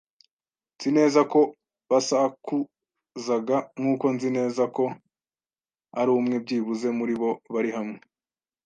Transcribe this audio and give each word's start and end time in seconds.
nzi 0.77 0.89
neza 0.97 1.19
ko 1.31 1.39
basakuzaga- 1.89 3.57
nkuko 3.79 4.05
nzi 4.15 4.29
neza 4.37 4.63
ko 4.75 4.83
ari 5.99 6.09
umwe, 6.19 6.35
byibuze, 6.43 6.87
muri 6.99 7.13
bo 7.21 7.31
bari 7.55 7.71
hamwe 7.77 7.99